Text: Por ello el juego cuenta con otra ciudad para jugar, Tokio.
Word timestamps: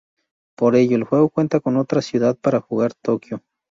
Por 0.57 0.75
ello 0.75 0.95
el 0.97 1.03
juego 1.03 1.29
cuenta 1.29 1.59
con 1.59 1.77
otra 1.77 2.01
ciudad 2.01 2.35
para 2.35 2.59
jugar, 2.59 2.95
Tokio. 2.95 3.43